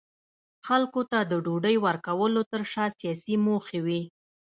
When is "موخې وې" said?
3.45-4.01